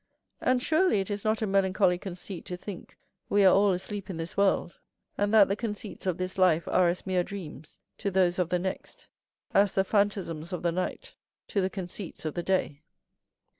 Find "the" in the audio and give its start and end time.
5.47-5.55, 8.49-8.57, 9.75-9.83, 10.63-10.71, 11.61-11.69, 12.33-12.41